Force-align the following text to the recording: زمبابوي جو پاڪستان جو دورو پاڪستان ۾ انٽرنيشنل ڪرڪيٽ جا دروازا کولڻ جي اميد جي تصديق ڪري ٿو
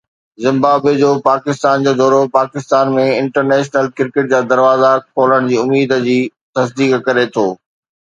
زمبابوي 0.43 0.93
جو 1.01 1.09
پاڪستان 1.29 1.77
جو 1.87 1.91
دورو 1.99 2.21
پاڪستان 2.37 2.85
۾ 2.95 3.03
انٽرنيشنل 3.21 3.85
ڪرڪيٽ 3.97 4.25
جا 4.31 4.39
دروازا 4.53 4.89
کولڻ 5.19 5.43
جي 5.51 5.57
اميد 5.65 5.95
جي 6.09 6.17
تصديق 6.57 6.91
ڪري 7.09 7.25
ٿو 7.37 7.47